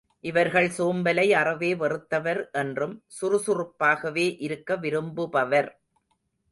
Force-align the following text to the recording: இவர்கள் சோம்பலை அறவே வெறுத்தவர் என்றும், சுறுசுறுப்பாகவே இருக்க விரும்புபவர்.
இவர்கள் 0.23 0.69
சோம்பலை 0.77 1.25
அறவே 1.31 1.75
வெறுத்தவர் 1.75 2.41
என்றும், 2.51 2.95
சுறுசுறுப்பாகவே 3.21 4.27
இருக்க 4.39 4.75
விரும்புபவர். 4.75 5.71